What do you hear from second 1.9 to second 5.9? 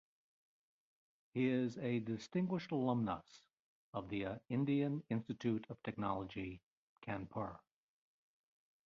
Distinguished Alumnus of the Indian Institute of